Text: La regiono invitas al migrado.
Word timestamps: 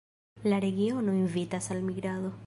La 0.51 0.57
regiono 0.63 1.13
invitas 1.17 1.69
al 1.75 1.83
migrado. 1.91 2.33